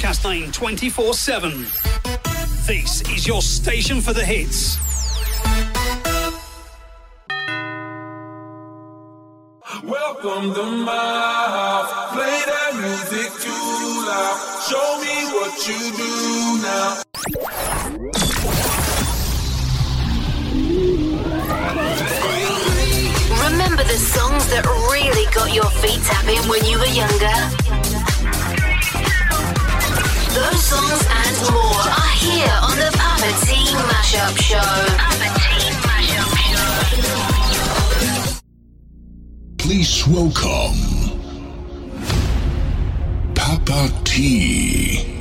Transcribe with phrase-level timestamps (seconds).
[0.00, 1.66] Castlemaine 24 7.
[2.66, 4.78] This is your station for the hits.
[9.84, 11.92] Welcome to my house.
[12.14, 13.50] Play that music too
[14.08, 14.36] loud.
[14.70, 17.02] Show me what you do now.
[23.50, 27.59] Remember the songs that really got your feet tapping when you were younger?
[30.70, 33.48] Songs and more are here on the Papa T
[33.90, 34.72] Mashup Show.
[39.58, 40.78] Please welcome
[43.34, 45.19] Papa T.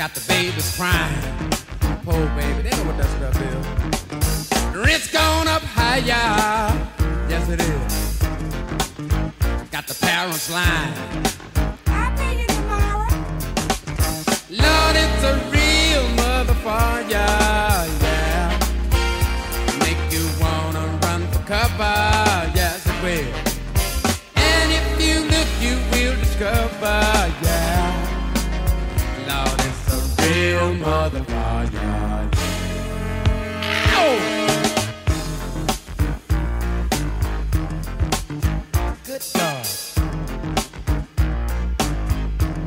[0.00, 1.50] Got the babies crying.
[2.04, 3.66] Poor baby, they know what that stuff is.
[4.74, 6.72] Rent's gone up higher.
[7.28, 8.18] Yes, it is.
[9.70, 10.94] Got the parents lying.
[11.88, 13.08] I'll pay you tomorrow.
[14.48, 17.10] Lord, it's a real motherfucker.
[17.10, 17.84] Yeah.
[19.80, 22.50] Make you wanna run for cover.
[22.54, 23.34] Yes, it will.
[24.34, 27.19] And if you look, you will discover.
[33.96, 34.18] Oh!
[39.04, 39.64] Good dog.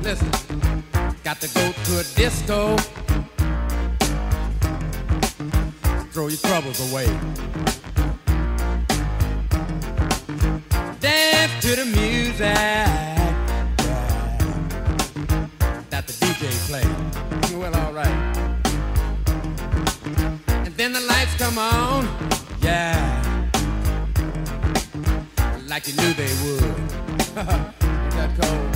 [0.02, 0.30] Listen,
[1.24, 2.76] got to go to a disco.
[6.12, 7.08] Throw your troubles away.
[11.00, 12.56] Dance to the music
[15.90, 16.84] that the.
[17.58, 18.33] Well, alright.
[20.84, 22.08] Then the lights come on.
[22.62, 23.24] Yeah
[25.74, 26.64] like you knew they would.
[27.36, 28.70] Ain't that cold?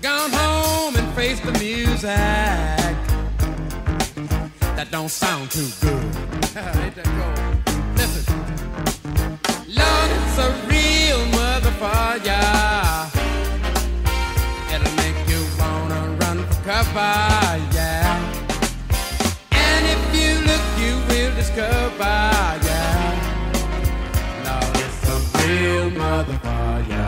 [0.00, 2.08] Gone home and face the music
[4.76, 5.92] that don't sound too good.
[6.82, 7.38] Ain't that cold?
[7.98, 8.24] Listen,
[9.80, 12.48] Lord, it's a real motherfucker.
[14.72, 17.20] It'll make you wanna run for cover,
[21.40, 22.04] will discover,
[22.66, 23.16] yeah.
[24.44, 25.16] Lord, it's a
[25.48, 26.99] real motherfucker, yeah.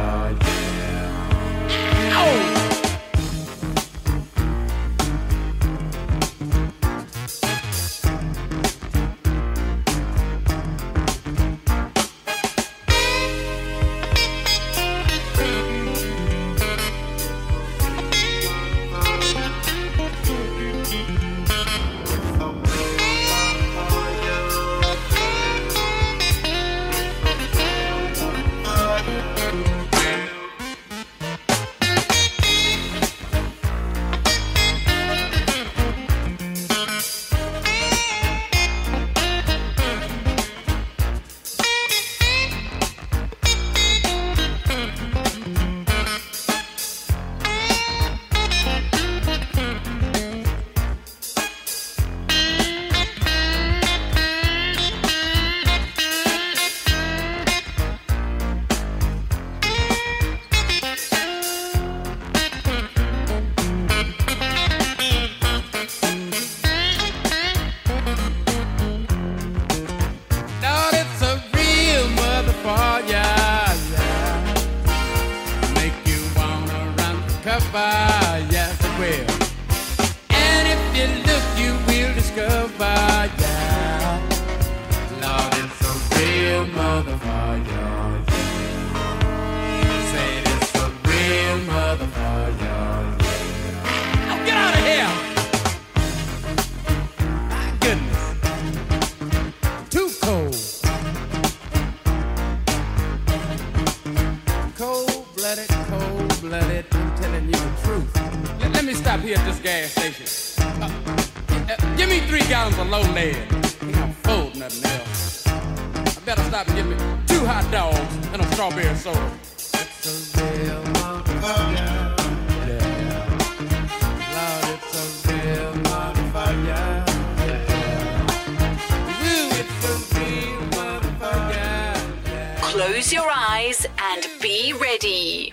[133.03, 135.53] Close your eyes and be ready.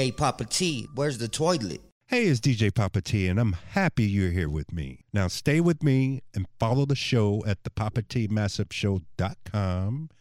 [0.00, 1.82] Hey, Papa T, where's the toilet?
[2.06, 5.04] Hey, it's DJ Papa T, and I'm happy you're here with me.
[5.12, 7.70] Now, stay with me and follow the show at the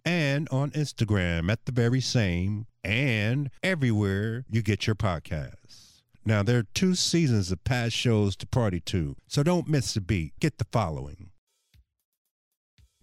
[0.04, 6.02] and on Instagram at the very same and everywhere you get your podcasts.
[6.26, 10.02] Now, there are two seasons of past shows to party to, so don't miss a
[10.02, 10.34] beat.
[10.42, 11.30] Get the following.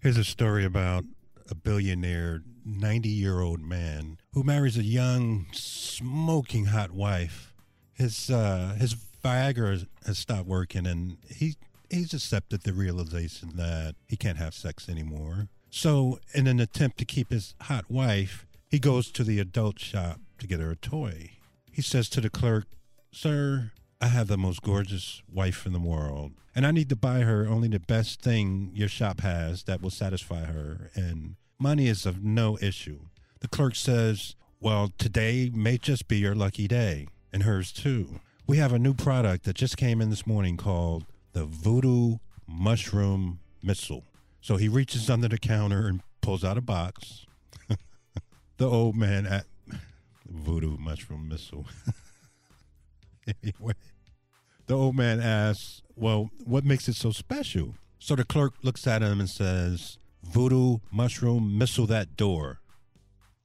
[0.02, 1.04] Here's a story about
[1.50, 7.54] a billionaire 90 year old man who marries a young, smoking hot wife.
[7.94, 11.54] His, uh, his Viagra has stopped working and he,
[11.88, 15.49] he's accepted the realization that he can't have sex anymore.
[15.70, 20.20] So, in an attempt to keep his hot wife, he goes to the adult shop
[20.38, 21.32] to get her a toy.
[21.70, 22.66] He says to the clerk,
[23.12, 27.20] Sir, I have the most gorgeous wife in the world, and I need to buy
[27.20, 32.06] her only the best thing your shop has that will satisfy her and money is
[32.06, 33.00] of no issue.
[33.40, 38.20] The clerk says, Well, today may just be your lucky day, and hers too.
[38.46, 43.40] We have a new product that just came in this morning called the Voodoo Mushroom
[43.62, 44.04] Missile.
[44.40, 47.26] So he reaches under the counter and pulls out a box.
[48.56, 49.46] the old man at
[50.28, 51.66] Voodoo Mushroom Missile.
[53.42, 53.75] anyway,
[54.66, 57.75] the old man asks, Well, what makes it so special?
[57.98, 59.98] So the clerk looks at him and says,
[60.30, 62.61] Voodoo Mushroom Missile that door.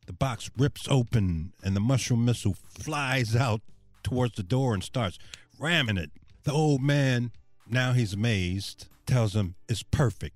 [0.08, 3.62] The box rips open and the mushroom missile flies out
[4.04, 5.18] towards the door and starts
[5.60, 6.12] ramming it.
[6.44, 7.32] The old man,
[7.70, 10.36] now he's amazed, tells him it's perfect,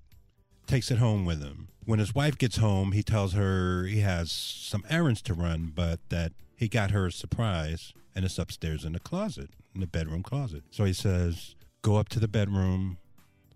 [0.68, 1.70] takes it home with him.
[1.84, 6.00] When his wife gets home, he tells her he has some errands to run, but
[6.10, 10.24] that he got her a surprise and it's upstairs in the closet, in the bedroom
[10.24, 10.64] closet.
[10.72, 12.98] So he says, Go up to the bedroom,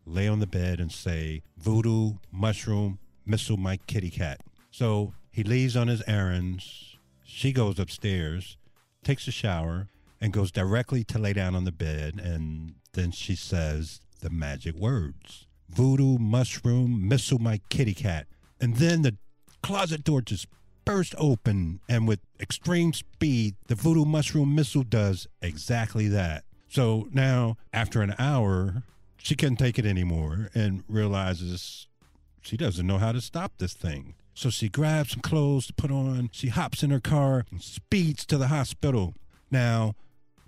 [0.09, 4.41] lay on the bed, and say, Voodoo, mushroom, missile my kitty cat.
[4.71, 6.97] So he leaves on his errands.
[7.23, 8.57] She goes upstairs,
[9.03, 9.87] takes a shower,
[10.21, 12.19] and goes directly to lay down on the bed.
[12.21, 18.27] And then she says the magic words Voodoo, mushroom, missile my kitty cat.
[18.59, 19.15] And then the
[19.61, 20.47] closet door just
[20.85, 26.43] burst open, and with extreme speed, the voodoo mushroom missile does exactly that.
[26.67, 28.83] So now, after an hour,
[29.21, 31.87] she can't take it anymore and realizes
[32.41, 34.15] she doesn't know how to stop this thing.
[34.33, 36.29] So she grabs some clothes to put on.
[36.31, 39.13] She hops in her car and speeds to the hospital.
[39.51, 39.95] Now,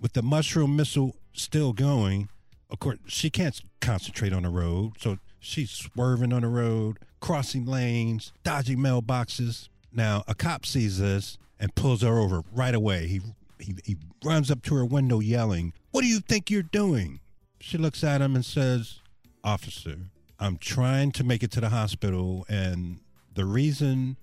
[0.00, 2.28] with the mushroom missile still going,
[2.70, 4.92] of course, she can't concentrate on the road.
[4.98, 9.68] So she's swerving on the road, crossing lanes, dodging mailboxes.
[9.92, 13.06] Now, a cop sees this and pulls her over right away.
[13.08, 13.20] He,
[13.58, 17.20] he, he runs up to her window yelling, What do you think you're doing?
[17.64, 18.98] She looks at him and says,
[19.44, 19.96] Officer,
[20.40, 22.98] I'm trying to make it to the hospital, and
[23.32, 24.16] the reason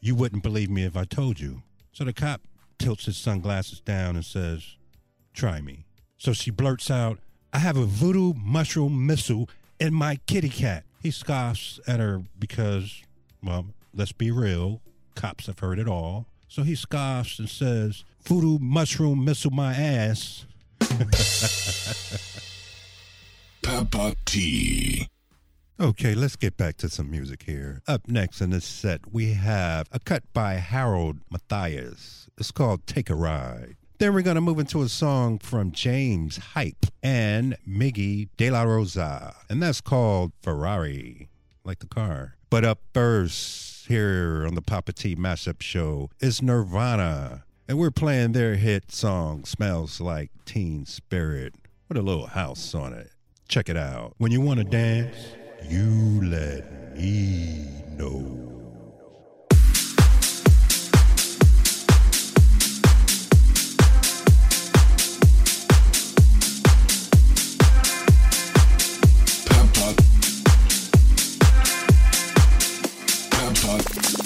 [0.00, 1.64] you wouldn't believe me if I told you.
[1.90, 2.42] So the cop
[2.78, 4.76] tilts his sunglasses down and says,
[5.34, 5.84] Try me.
[6.16, 7.18] So she blurts out,
[7.52, 9.50] I have a voodoo mushroom missile
[9.80, 10.84] in my kitty cat.
[11.02, 13.02] He scoffs at her because,
[13.42, 14.80] well, let's be real,
[15.16, 16.26] cops have heard it all.
[16.46, 20.46] So he scoffs and says, Voodoo mushroom missile my ass.
[23.76, 25.06] Papa T.
[25.78, 27.82] Okay, let's get back to some music here.
[27.86, 32.30] Up next in this set, we have a cut by Harald Matthias.
[32.38, 33.76] It's called Take a Ride.
[33.98, 39.36] Then we're going to move into a song from James Hype and Miggy Dela Rosa,
[39.50, 41.28] and that's called Ferrari,
[41.62, 42.36] like the car.
[42.48, 48.32] But up first, here on the Papa T Mashup Show, is Nirvana, and we're playing
[48.32, 51.56] their hit song, Smells Like Teen Spirit,
[51.90, 53.10] with a little house on it.
[53.48, 54.14] Check it out.
[54.18, 55.16] When you want to dance,
[55.68, 58.42] you let me know.
[69.46, 69.94] Papa.
[73.30, 74.25] Papa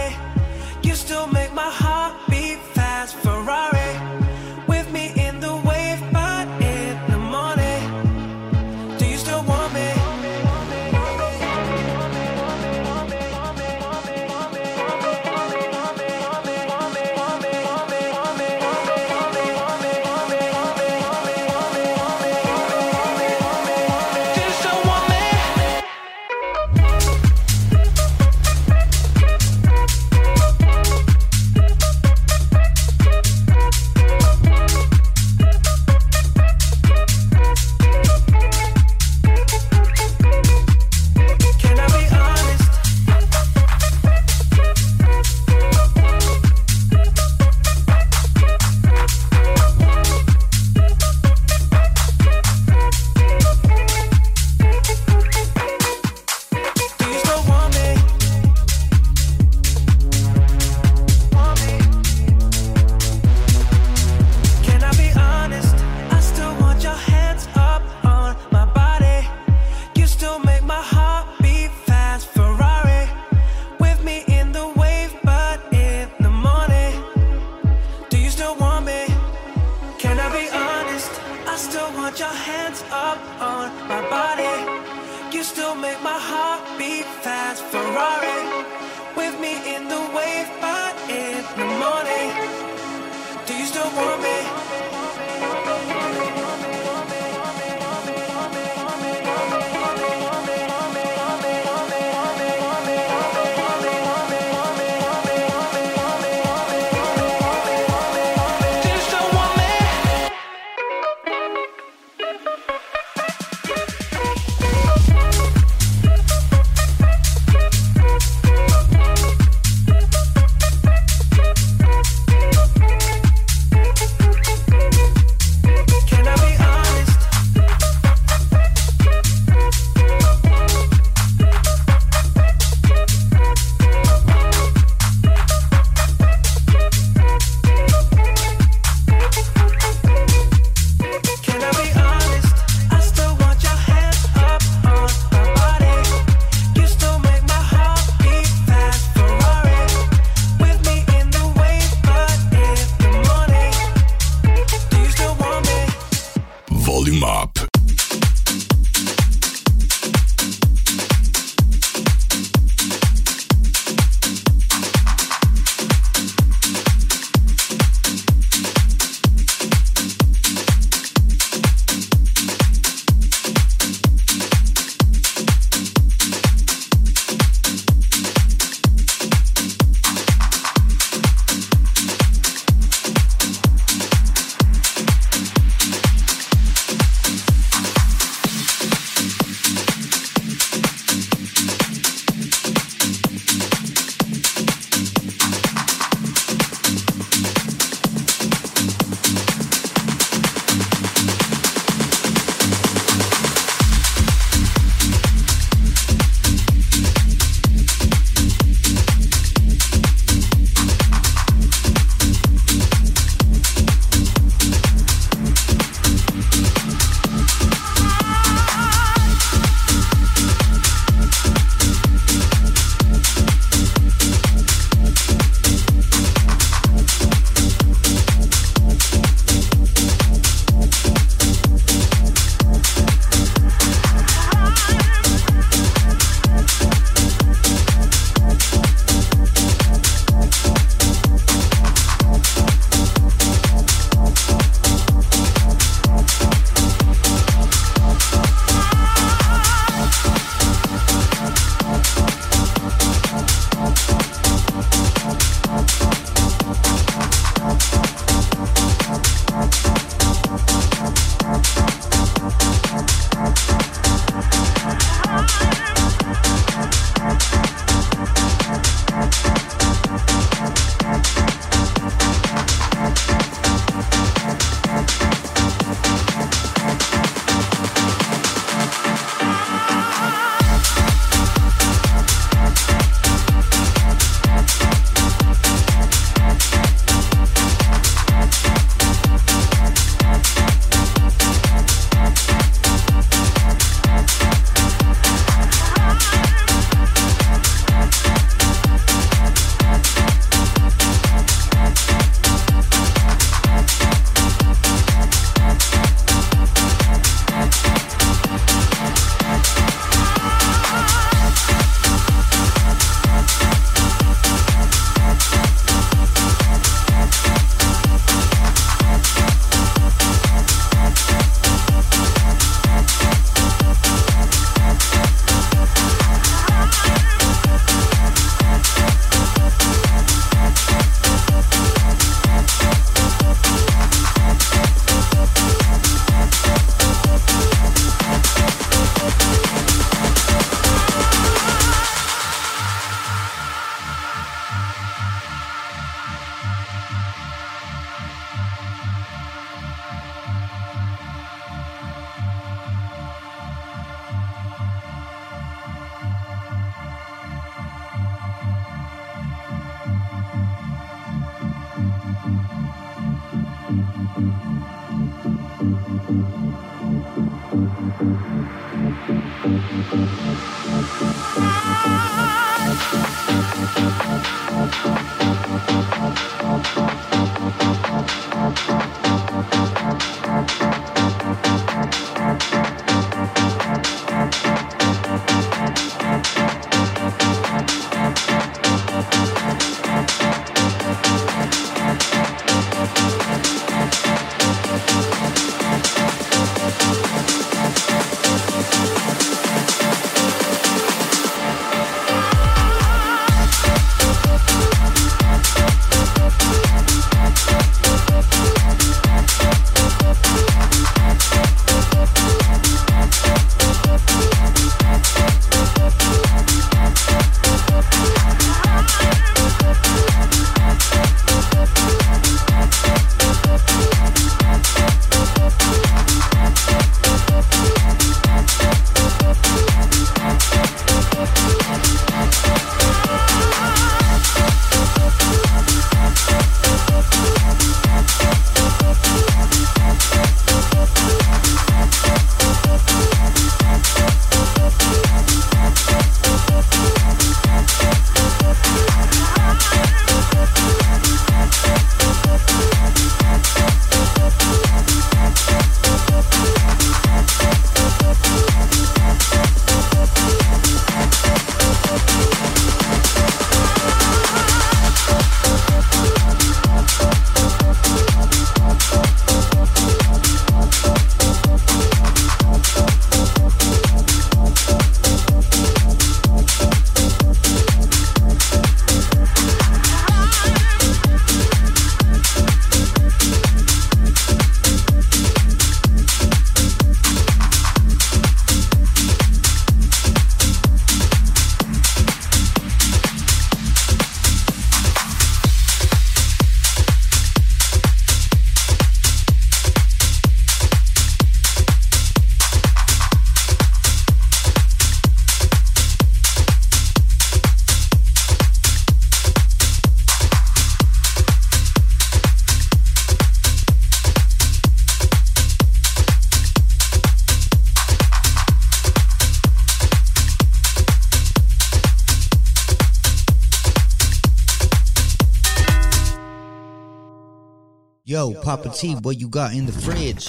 [528.71, 530.47] Papa T, what you got in the fridge?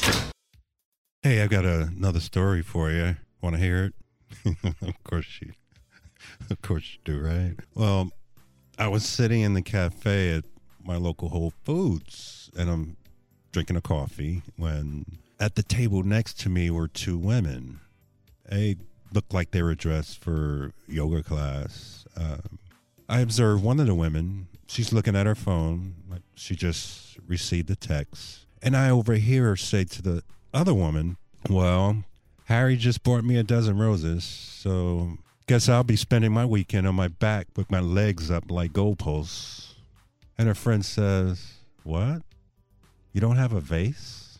[1.24, 3.16] Hey, I've got a, another story for you.
[3.40, 3.86] Want to hear
[4.44, 4.54] it?
[4.80, 5.54] of course you,
[6.48, 7.56] of course you do, right?
[7.74, 8.12] Well,
[8.78, 10.44] I was sitting in the cafe at
[10.84, 12.96] my local Whole Foods, and I'm
[13.50, 15.04] drinking a coffee when
[15.40, 17.80] at the table next to me were two women.
[18.48, 18.76] They
[19.12, 22.06] looked like they were dressed for yoga class.
[22.16, 22.60] Um,
[23.12, 24.48] I observed one of the women.
[24.66, 25.96] She's looking at her phone,
[26.34, 30.22] she just received a text, and I overhear her say to the
[30.54, 31.18] other woman,
[31.50, 32.04] "Well,
[32.46, 36.94] Harry just bought me a dozen roses, so guess I'll be spending my weekend on
[36.94, 39.74] my back with my legs up like goalposts."
[40.38, 42.22] And her friend says, "What?
[43.12, 44.31] You don't have a vase?"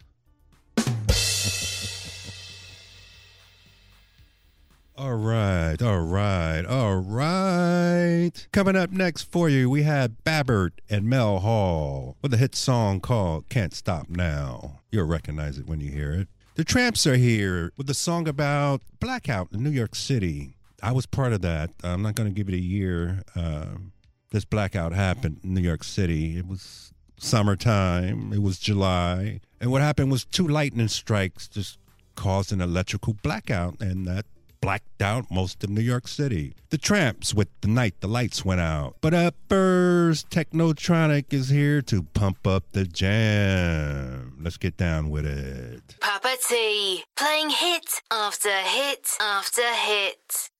[5.03, 8.31] All right, all right, all right.
[8.53, 13.01] Coming up next for you, we have Babert and Mell Hall with a hit song
[13.01, 14.79] called Can't Stop Now.
[14.93, 16.29] You'll recognize it when you hear it.
[16.55, 20.55] The Trammps are here with a song about blackout in New York City.
[20.85, 21.71] I was part of that.
[21.83, 23.25] I'm not going to give it a year.
[23.35, 23.91] Um,
[24.31, 26.39] this blackout happened in New York City.
[26.39, 29.41] It was summertime, it was July.
[29.61, 31.81] And what happened was two lightning strikes just
[32.15, 34.27] caused an electrical blackout, and that
[34.63, 36.55] blacked out most of New York City.
[36.71, 38.97] The Trammps with The Night the Lights Went Out.
[39.03, 44.39] But up first, Technotronic is here to pump up the jam.
[44.41, 45.97] Let's get down with it.
[46.01, 50.52] Papa T, playing hit after hit after hit.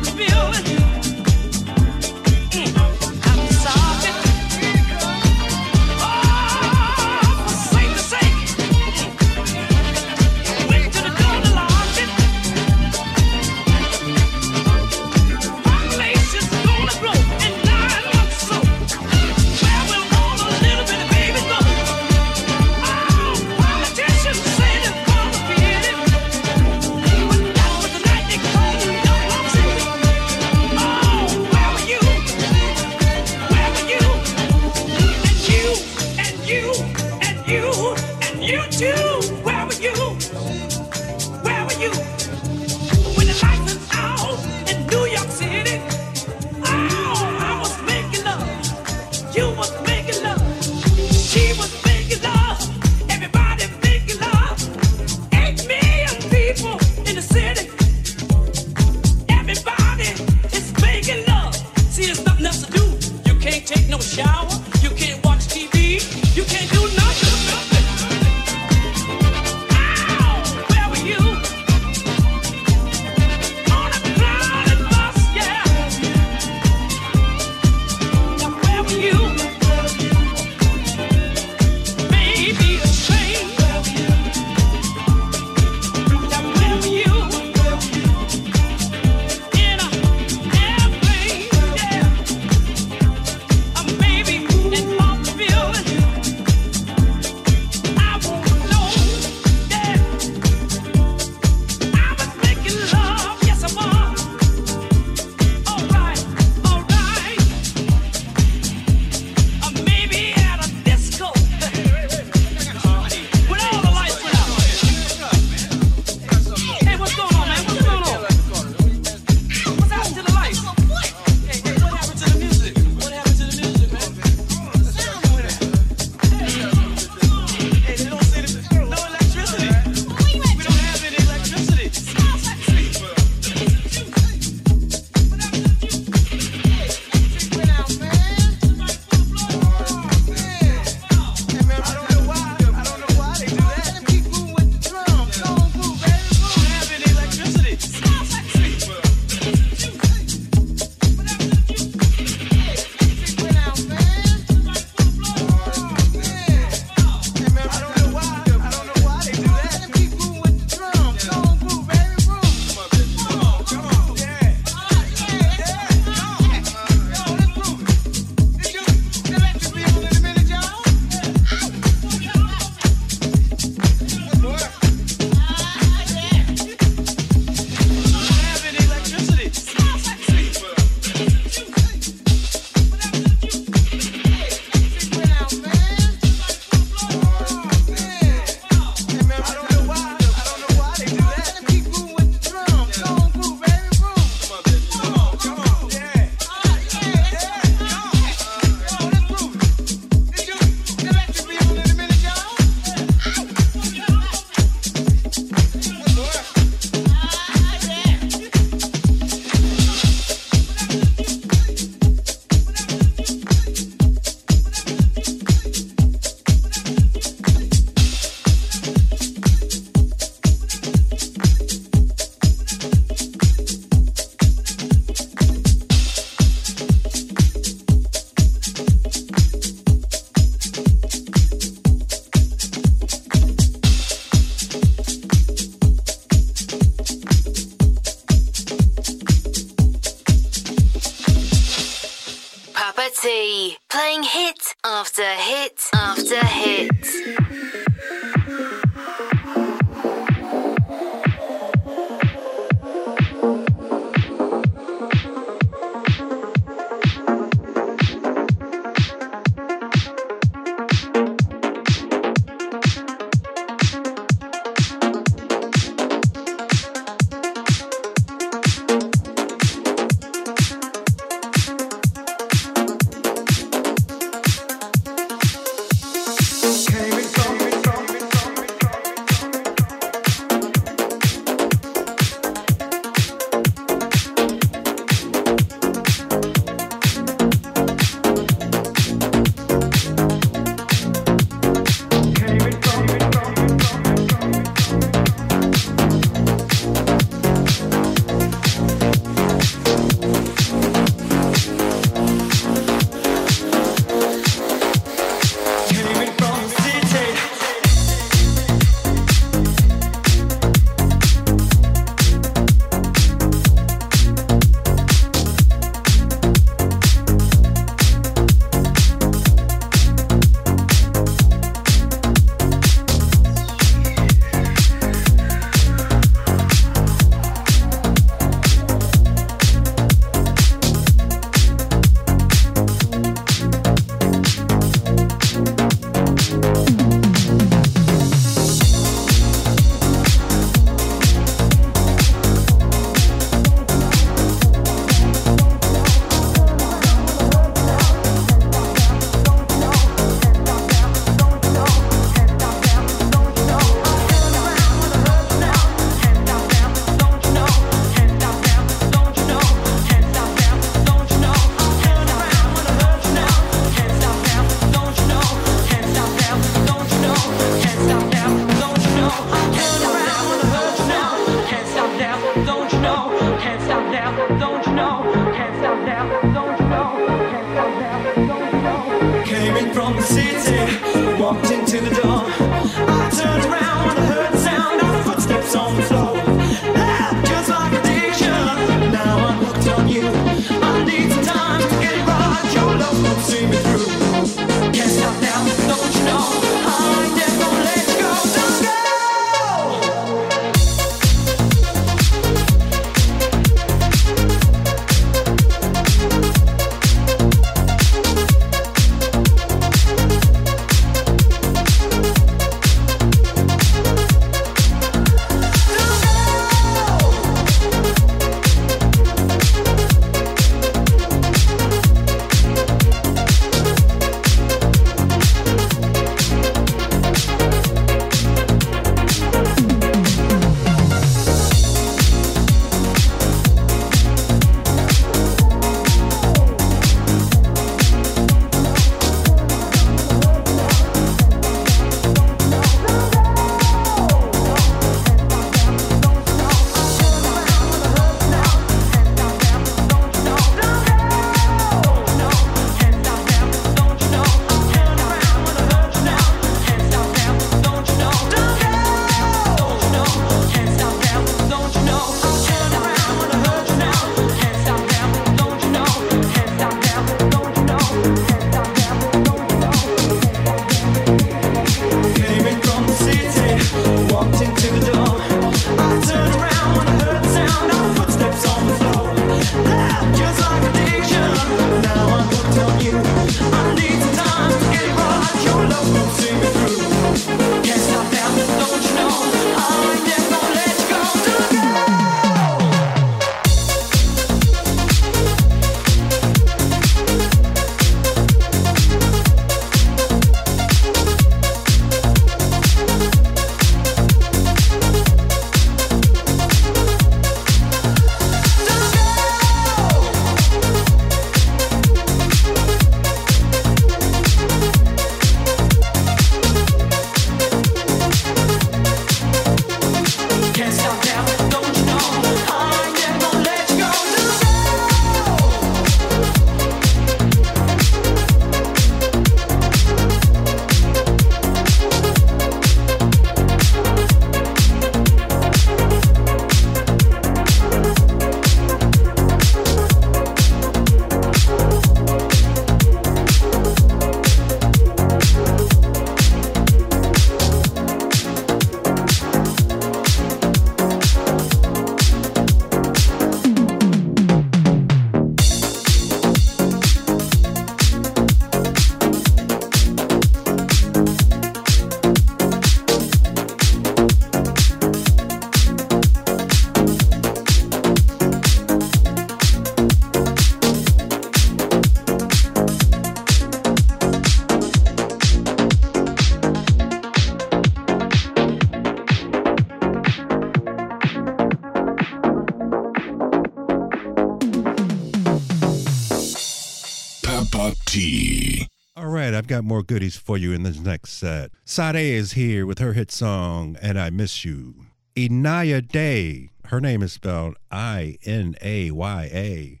[590.18, 591.70] goodies for you in this next set.
[591.84, 595.06] Sade is here with her hit song, And I Miss You.
[595.36, 600.00] Inaya Day, her name is spelled I N A Y A.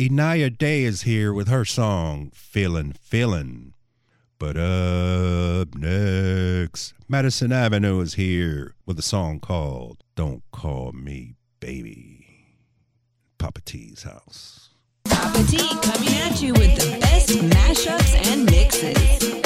[0.00, 3.74] Inaya Day is here with her song, Feelin' Feelin'.
[4.38, 12.28] But up next, Madison Avenue is here with a song called Don't Call Me Baby.
[13.38, 14.61] Papa T's house.
[15.22, 19.41] Coming at you with the best mashups and mixes.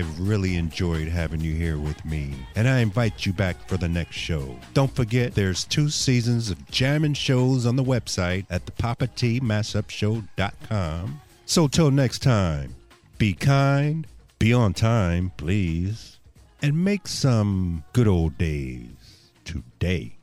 [0.00, 3.86] I've really enjoyed having you here with me, and I invite you back for the
[3.86, 4.56] next show.
[4.72, 9.42] Don't forget, there's two seasons of jamming shows on the website at the Papa T
[9.88, 11.20] Show.com.
[11.44, 12.74] So till next time,
[13.18, 14.06] be kind,
[14.38, 16.18] be on time, please,
[16.62, 20.16] and make some good old days today.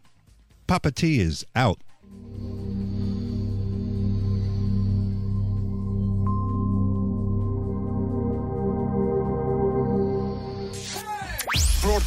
[0.65, 1.77] Papa T is out.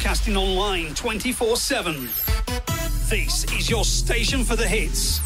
[0.01, 2.09] Broadcasting online 24 7.
[3.07, 5.21] This is your station for the hits.